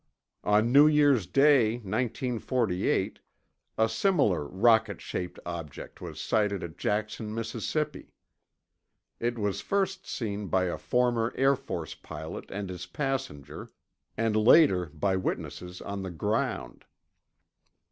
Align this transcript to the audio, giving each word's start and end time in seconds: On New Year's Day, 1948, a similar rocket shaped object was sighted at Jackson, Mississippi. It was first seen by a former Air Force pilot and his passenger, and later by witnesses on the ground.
On 0.43 0.71
New 0.71 0.87
Year's 0.87 1.27
Day, 1.27 1.73
1948, 1.75 3.19
a 3.77 3.87
similar 3.87 4.47
rocket 4.47 4.99
shaped 4.99 5.37
object 5.45 6.01
was 6.01 6.19
sighted 6.19 6.63
at 6.63 6.79
Jackson, 6.79 7.31
Mississippi. 7.35 8.11
It 9.19 9.37
was 9.37 9.61
first 9.61 10.07
seen 10.07 10.47
by 10.47 10.63
a 10.63 10.79
former 10.79 11.31
Air 11.35 11.55
Force 11.55 11.93
pilot 11.93 12.49
and 12.49 12.67
his 12.71 12.87
passenger, 12.87 13.69
and 14.17 14.35
later 14.35 14.87
by 14.87 15.17
witnesses 15.17 15.81
on 15.83 16.01
the 16.01 16.09
ground. 16.09 16.85